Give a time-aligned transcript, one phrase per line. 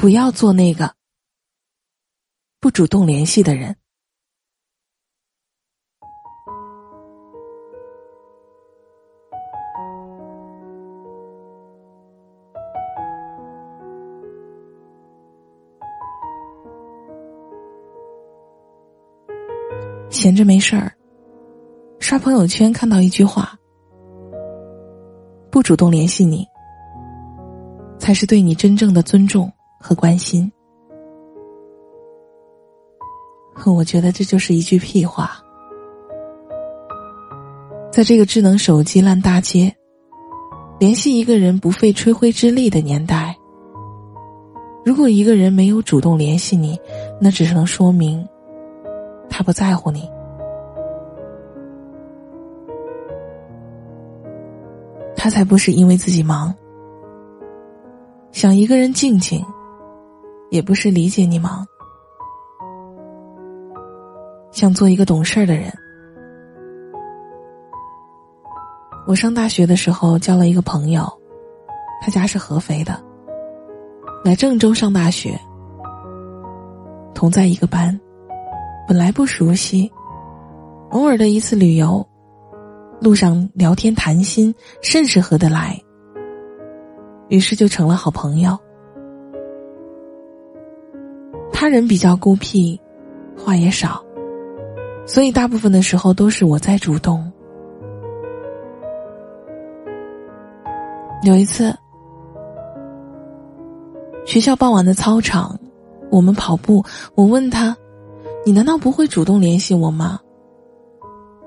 [0.00, 0.94] 不要做那个
[2.58, 3.76] 不主动联系的人。
[20.08, 20.90] 闲着没事儿，
[21.98, 23.54] 刷朋友圈看到一句话
[25.52, 26.46] ：“不主动联系你，
[27.98, 30.52] 才是对你真正的尊重和关心。”
[33.66, 35.32] 我觉得这就是一句屁话。
[37.90, 39.74] 在这个智能手机烂大街，
[40.78, 43.36] 联系一个人不费吹灰之力的年代，
[44.84, 46.78] 如果一个人没有主动联系你，
[47.20, 48.26] 那只能说明。
[49.28, 50.10] 他不在乎你，
[55.16, 56.54] 他才不是因为自己忙，
[58.32, 59.44] 想一个人静静，
[60.50, 61.64] 也不是理解你忙，
[64.50, 65.72] 想做一个懂事儿的人。
[69.06, 71.08] 我上大学的时候交了一个朋友，
[72.02, 73.00] 他家是合肥的，
[74.24, 75.38] 来郑州上大学，
[77.14, 77.98] 同在一个班。
[78.88, 79.88] 本来不熟悉，
[80.90, 82.04] 偶尔的一次旅游，
[83.00, 85.80] 路上聊天谈心，甚是合得来。
[87.28, 88.58] 于是就成了好朋友。
[91.60, 92.80] 他人比较孤僻，
[93.36, 94.02] 话也少，
[95.06, 97.30] 所以大部分的时候都是我在主动。
[101.22, 101.76] 有一次，
[104.24, 105.54] 学校傍晚的操场，
[106.10, 106.82] 我们跑步，
[107.14, 107.76] 我问他。
[108.46, 110.18] 你难道不会主动联系我吗？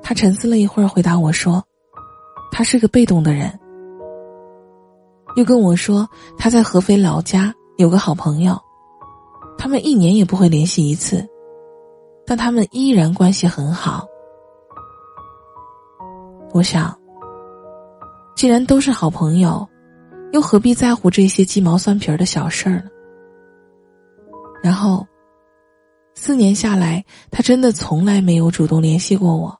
[0.04, 1.64] 他沉思了一会儿，回答我说
[2.54, 3.52] ：“他是个被动的人。”
[5.36, 8.56] 又跟我说他在合肥老家有个好朋友，
[9.58, 11.28] 他们一年也不会联系一次，
[12.26, 14.06] 但他们依然关系很好。
[16.54, 16.98] 我想，
[18.36, 19.68] 既然都是好朋友，
[20.32, 22.90] 又何必在乎这些鸡毛蒜皮儿的小事儿呢？
[24.64, 25.06] 然后。
[26.16, 29.60] 四年下来，他真的从来没有主动联系过我。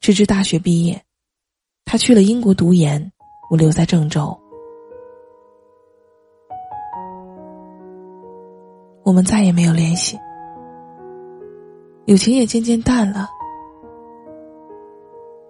[0.00, 1.04] 直至大学毕业，
[1.84, 3.12] 他去了英国读研，
[3.50, 4.39] 我留在郑州。
[9.02, 10.18] 我们再也没有联系，
[12.06, 13.28] 友情也渐渐淡了。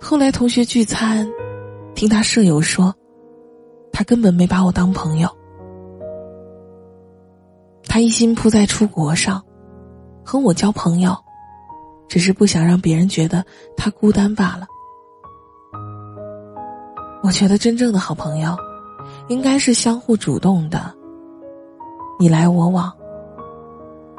[0.00, 1.28] 后来同学聚餐，
[1.94, 2.94] 听他舍友说，
[3.92, 5.28] 他根本没把我当朋友。
[7.84, 9.42] 他一心扑在出国上，
[10.24, 11.14] 和我交朋友，
[12.08, 13.44] 只是不想让别人觉得
[13.76, 14.66] 他孤单罢了。
[17.22, 18.56] 我觉得真正的好朋友，
[19.28, 20.94] 应该是相互主动的，
[22.18, 22.90] 你来我往，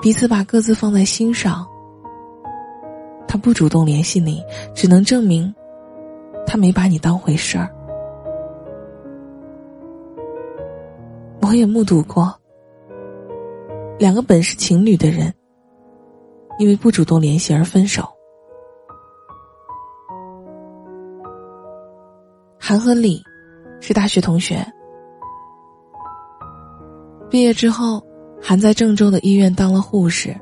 [0.01, 1.65] 彼此把各自放在心上。
[3.27, 4.43] 他不主动联系你，
[4.75, 5.53] 只能证明
[6.45, 7.69] 他没把你当回事儿。
[11.41, 12.33] 我也目睹过。
[13.99, 15.31] 两个本是情侣的人，
[16.57, 18.03] 因为不主动联系而分手。
[22.59, 23.21] 韩和李
[23.79, 24.65] 是大学同学，
[27.29, 28.03] 毕业之后，
[28.41, 30.35] 韩在郑州的医院当了护士。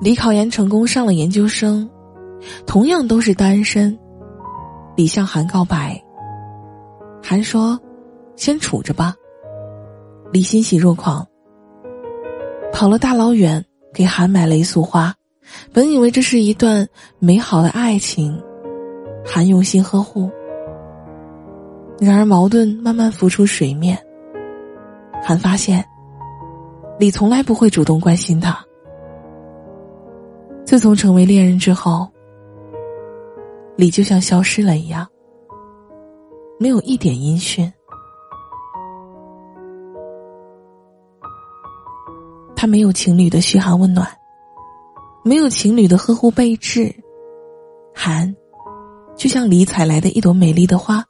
[0.00, 1.88] 李考研成功上了研究生，
[2.66, 3.98] 同样都是单身。
[4.96, 6.02] 李向韩告白，
[7.22, 7.78] 韩说
[8.36, 9.14] ：“先处着吧。”
[10.32, 11.26] 李欣喜若狂，
[12.72, 15.14] 跑了大老远给韩买了一束花，
[15.72, 16.86] 本以为这是一段
[17.18, 18.40] 美好的爱情，
[19.26, 20.30] 韩用心呵护。
[21.98, 23.98] 然而矛盾慢慢浮出水面，
[25.22, 25.84] 韩发现，
[26.98, 28.58] 李从来不会主动关心他。
[30.64, 32.08] 自从成为恋人之后，
[33.76, 35.06] 李就像消失了一样，
[36.58, 37.70] 没有一点音讯。
[42.54, 44.06] 他没有情侣的嘘寒问暖，
[45.24, 46.94] 没有情侣的呵护备至，
[47.94, 48.34] 寒，
[49.16, 51.02] 就像李采来的一朵美丽的花，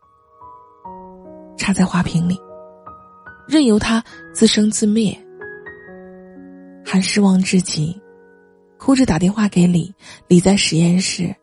[1.56, 2.40] 插在花瓶里，
[3.50, 4.02] 任由它
[4.32, 5.18] 自生自灭。
[6.86, 8.00] 韩失望至极，
[8.78, 9.92] 哭着打电话给李，
[10.28, 11.34] 李在实验室，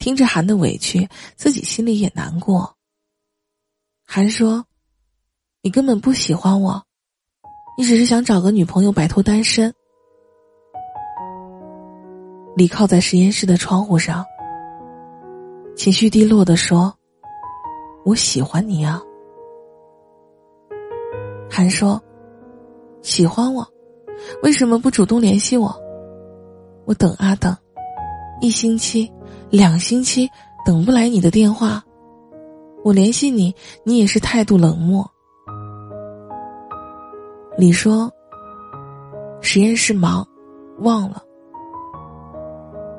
[0.00, 2.76] 听着韩的委屈，自己心里也难过。
[4.04, 4.66] 韩说
[5.62, 6.82] ：“你根本不喜欢我。”
[7.78, 9.72] 你只是想找个女朋友摆脱单身。
[12.56, 14.24] 李靠在实验室的窗户上，
[15.76, 16.92] 情绪低落的说
[18.04, 19.00] ：“我喜欢你啊。”
[21.48, 22.00] 还说
[23.02, 23.66] ：“喜欢我，
[24.42, 25.74] 为什么不主动联系我？
[26.84, 27.56] 我等啊等，
[28.40, 29.10] 一星期、
[29.50, 30.28] 两星期
[30.64, 31.82] 等不来你的电话，
[32.84, 33.54] 我联系你，
[33.84, 35.08] 你也是态度冷漠。”
[37.56, 38.12] 李说
[39.40, 40.26] ：“实验室忙，
[40.80, 41.22] 忘了。”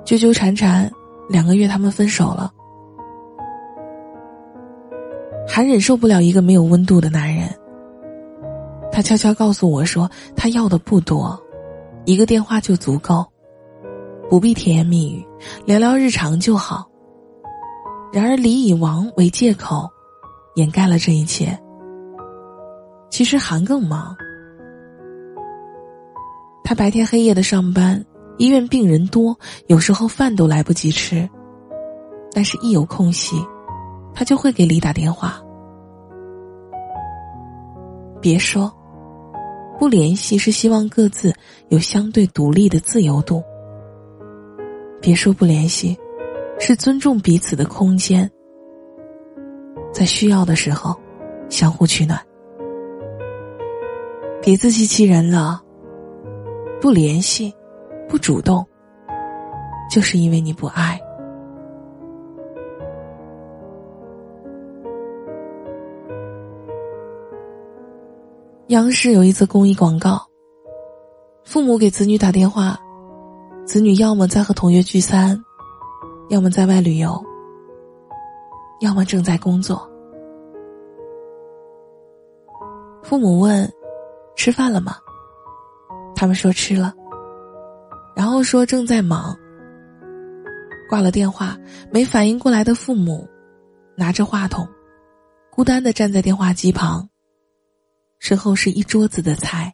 [0.03, 0.89] 纠纠缠缠，
[1.29, 2.51] 两个月他们分手了。
[5.47, 7.49] 还忍受不了一个没有温度的男人。
[8.97, 11.39] 他悄悄告诉我说，他要的不多，
[12.05, 13.23] 一个电话就足够，
[14.27, 15.23] 不必甜言蜜语，
[15.67, 16.89] 聊聊日常就好。
[18.11, 19.87] 然而，李以王为借口，
[20.55, 21.55] 掩盖了这一切。
[23.11, 24.17] 其实韩更忙，
[26.63, 28.03] 他白天黑夜的上班。
[28.39, 31.29] 医院病人多，有时候饭都来不及吃，
[32.33, 33.35] 但是，一有空隙，
[34.11, 35.39] 他就会给李打电话。
[38.19, 38.73] 别说，
[39.79, 41.33] 不联系是希望各自
[41.69, 43.43] 有相对独立的自由度。
[45.01, 45.97] 别说不联系，
[46.59, 48.29] 是尊重彼此的空间，
[49.93, 50.95] 在需要的时候，
[51.49, 52.19] 相互取暖。
[54.41, 55.61] 别自欺欺人了，
[56.81, 57.53] 不联系。
[58.09, 58.65] 不主动，
[59.91, 60.97] 就是因为你不爱。
[68.69, 70.21] 央视有一则公益广告，
[71.45, 72.77] 父母给子女打电话，
[73.65, 75.41] 子女要么在和同学聚餐，
[76.27, 77.23] 要么在外旅游，
[78.81, 79.89] 要么正在工作。
[83.03, 83.71] 父母问
[84.35, 84.97] ：“吃饭了吗？”
[86.13, 86.93] 他们说：“吃了。”
[88.17, 89.33] 然后说正在忙。
[90.89, 91.57] 挂了电话，
[91.89, 93.25] 没反应过来的父母，
[93.95, 94.67] 拿着话筒，
[95.53, 97.07] 孤单的站在电话机旁。
[98.19, 99.73] 身后是一桌子的菜。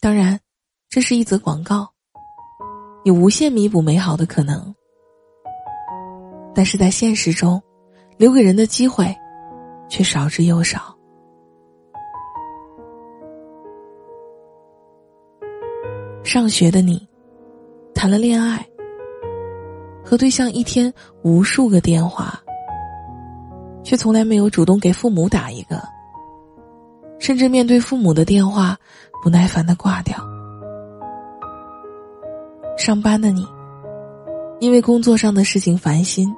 [0.00, 0.40] 当然，
[0.88, 1.92] 这是一则广告，
[3.04, 4.74] 有无限弥补美好的可能。
[6.54, 7.62] 但是在现实中，
[8.16, 9.14] 留给人的机会，
[9.88, 10.96] 却少之又少。
[16.24, 17.08] 上学的你，
[17.94, 18.68] 谈了恋爱，
[20.04, 20.92] 和对象一天
[21.22, 22.42] 无数个电话，
[23.82, 25.82] 却从来没有主动给父母打一个，
[27.18, 28.76] 甚至面对父母的电话，
[29.22, 30.16] 不耐烦的挂掉。
[32.76, 33.46] 上班的你，
[34.60, 36.32] 因为工作上的事情烦心，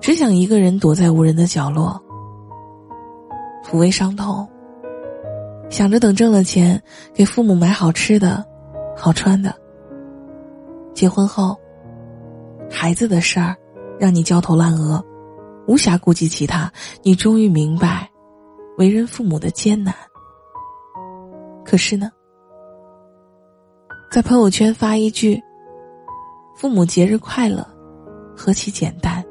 [0.00, 2.00] 只想一个人躲在无人的角落，
[3.64, 4.46] 抚慰伤痛。
[5.70, 6.82] 想着等挣了钱，
[7.14, 8.44] 给父母买好吃的、
[8.96, 9.54] 好穿的。
[10.92, 11.56] 结婚后，
[12.68, 13.56] 孩子的事儿
[13.98, 15.02] 让你焦头烂额，
[15.70, 16.68] 无暇顾及其他。
[17.00, 18.10] 你终于明白，
[18.76, 19.94] 为人父母的艰难。
[21.64, 22.10] 可是呢，
[24.10, 25.40] 在朋友圈发一句
[26.58, 27.64] “父母节日快乐”，
[28.36, 29.24] 何其简单。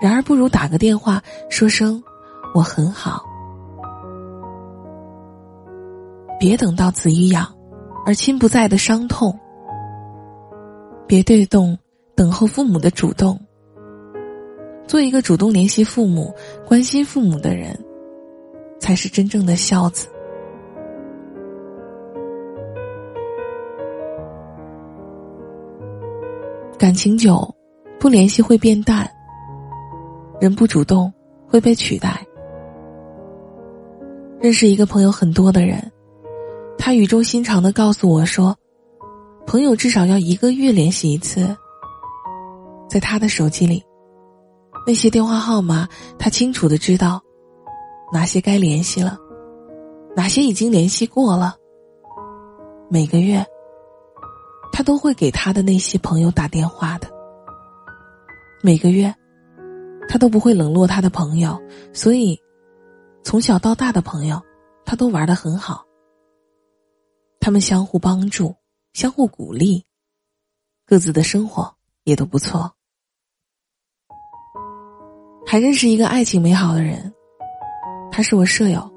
[0.00, 1.20] 然而，不如打个电话
[1.50, 2.00] 说声
[2.54, 3.20] “我很好”。
[6.38, 7.44] 别等到子欲养，
[8.06, 9.36] 而亲不在的伤痛。
[11.08, 11.76] 别对动
[12.14, 13.36] 等候父母的主动。
[14.86, 16.34] 做一个主动联系父母、
[16.66, 17.78] 关心父母的人，
[18.78, 20.08] 才是真正的孝子。
[26.78, 27.54] 感情久，
[27.98, 29.10] 不联系会变淡。
[30.40, 31.10] 人不主动
[31.48, 32.22] 会被取代。
[34.40, 35.90] 认识一个朋友很多的人。
[36.76, 38.54] 他语重心长的告诉我说
[39.46, 41.56] ：“朋友至少要一个月联系一次。”
[42.90, 43.82] 在他的手机里，
[44.86, 45.88] 那些电话号码，
[46.18, 47.22] 他清楚的知道
[48.12, 49.18] 哪些该联系了，
[50.14, 51.56] 哪些已经联系过了。
[52.90, 53.44] 每个月，
[54.72, 57.08] 他都会给他的那些朋友打电话的。
[58.62, 59.14] 每个月，
[60.06, 61.58] 他都不会冷落他的朋友，
[61.94, 62.38] 所以
[63.22, 64.40] 从小到大的朋友，
[64.84, 65.82] 他都玩的很好。
[67.40, 68.54] 他们相互帮助，
[68.92, 69.84] 相互鼓励，
[70.86, 71.74] 各自的生活
[72.04, 72.70] 也都不错。
[75.54, 77.14] 还认识一个爱情美好的人，
[78.10, 78.90] 他是我舍友。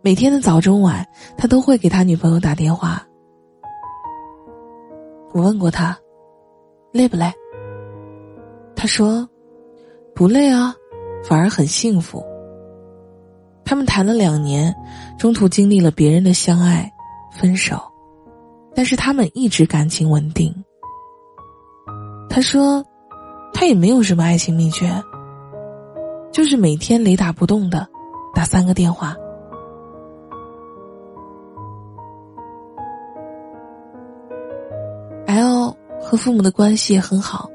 [0.00, 1.06] 每天的早中晚，
[1.36, 3.06] 他都会给他女朋友打电话。
[5.34, 5.94] 我问过他，
[6.94, 7.30] 累不累？
[8.74, 9.28] 他说，
[10.14, 10.74] 不累啊，
[11.22, 12.24] 反而很幸福。
[13.66, 14.74] 他们谈了两年，
[15.18, 16.90] 中途经历了别人的相爱。
[17.32, 17.78] 分手，
[18.74, 20.54] 但是他们一直感情稳定。
[22.30, 22.82] 他说，
[23.52, 24.90] 他也没有什么爱情秘诀，
[26.30, 27.86] 就是每天雷打不动的
[28.34, 29.16] 打三个电话。
[35.26, 37.50] L 和父母的关系也很好，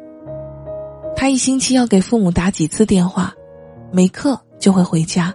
[1.16, 3.34] 他一星期要给父母打几次电话，
[3.92, 5.34] 没课就会回家，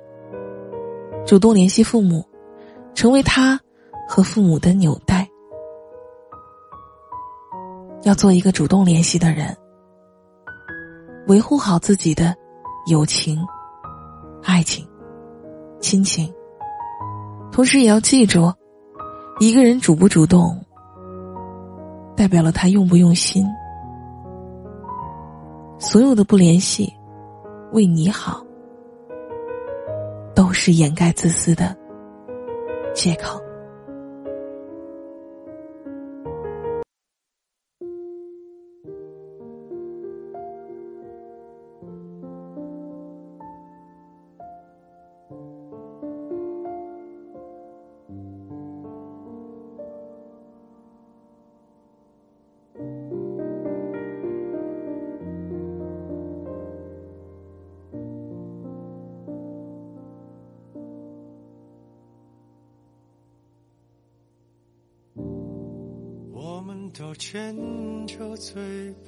[1.27, 2.25] 主动联系父母，
[2.95, 3.59] 成为他
[4.09, 5.29] 和父母的纽带。
[8.03, 9.55] 要做一个主动联系的人，
[11.27, 12.35] 维护好自己的
[12.89, 13.47] 友情、
[14.43, 14.89] 爱情、
[15.79, 16.33] 亲情，
[17.53, 18.51] 同时也要记住，
[19.41, 20.59] 一个人主不主动，
[22.17, 23.47] 代表了他用不用心。
[25.79, 26.91] 所有的不联系，
[27.73, 28.43] 为你好，
[30.35, 31.77] 都是掩盖自私的
[32.95, 33.39] 借口。
[66.99, 67.55] 都牵
[68.09, 68.61] 着嘴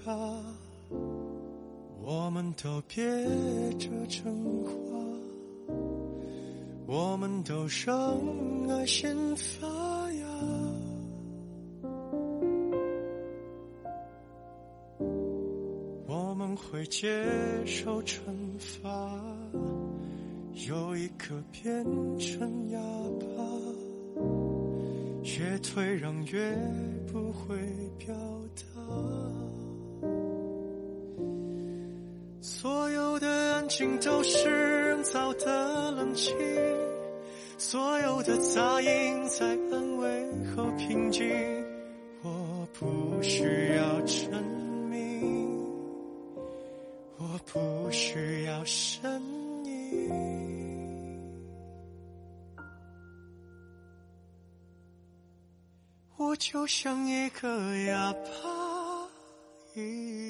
[0.04, 0.12] 巴，
[2.00, 3.04] 我们都憋
[3.80, 4.32] 着真
[4.64, 4.72] 话，
[6.86, 9.66] 我们都让爱先发
[10.12, 10.24] 芽，
[16.06, 17.26] 我们会接
[17.66, 18.20] 受惩
[18.56, 19.20] 罚，
[20.68, 21.84] 有一颗变
[22.20, 22.78] 成哑
[23.18, 23.50] 巴。
[25.22, 26.56] 越退让越
[27.12, 27.56] 不会
[33.80, 36.36] 的安静都是人造的冷清，
[37.56, 41.26] 所有的杂音在安慰后平静。
[42.22, 43.42] 我不需
[43.76, 44.30] 要证
[44.90, 45.58] 明，
[47.16, 49.10] 我不需要声
[49.64, 50.10] 音。
[56.18, 57.48] 我就像一个
[57.86, 58.20] 哑巴
[59.74, 60.29] 一样，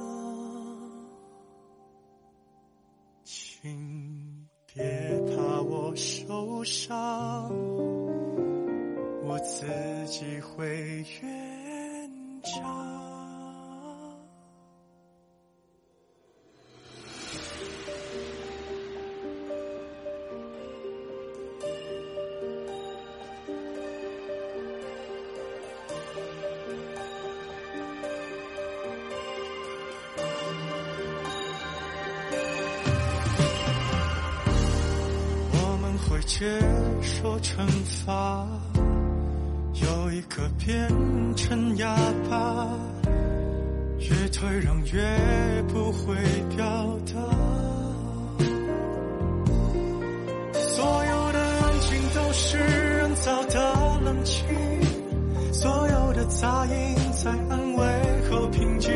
[3.61, 4.83] 请别
[5.27, 7.47] 怕我受伤，
[9.23, 9.67] 我自
[10.07, 13.10] 己会圆场。
[36.41, 36.47] 接
[37.03, 37.67] 受惩
[38.03, 38.47] 罚，
[39.73, 40.89] 有一颗变
[41.35, 41.95] 成哑
[42.27, 42.67] 巴，
[43.99, 46.15] 越退让越不会
[46.57, 46.65] 表
[47.05, 47.21] 达。
[50.59, 54.43] 所有的安静都是人造的冷清，
[55.53, 57.85] 所有的杂音在安慰
[58.31, 58.91] 后平静。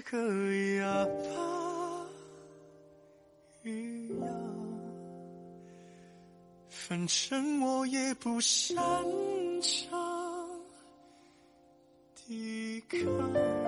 [0.00, 0.16] 一个
[0.78, 2.06] 哑巴
[3.64, 4.26] 一样，
[6.70, 8.74] 反正我也不擅
[9.60, 10.48] 长
[12.14, 13.59] 抵抗。